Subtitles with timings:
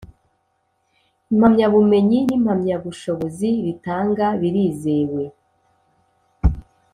[1.31, 5.23] impamyabumenyi nimpamyabushobozi ritanga birizewe